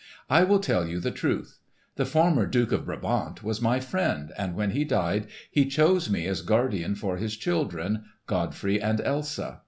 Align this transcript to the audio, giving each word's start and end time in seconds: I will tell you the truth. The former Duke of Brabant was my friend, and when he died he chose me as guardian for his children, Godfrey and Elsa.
I 0.31 0.43
will 0.43 0.57
tell 0.57 0.87
you 0.87 0.99
the 0.99 1.11
truth. 1.11 1.59
The 1.95 2.07
former 2.07 2.47
Duke 2.47 2.71
of 2.71 2.85
Brabant 2.87 3.43
was 3.43 3.61
my 3.61 3.79
friend, 3.79 4.31
and 4.35 4.55
when 4.55 4.71
he 4.71 4.83
died 4.83 5.27
he 5.51 5.67
chose 5.67 6.09
me 6.09 6.25
as 6.25 6.41
guardian 6.41 6.95
for 6.95 7.17
his 7.17 7.37
children, 7.37 8.05
Godfrey 8.25 8.81
and 8.81 8.99
Elsa. 9.01 9.59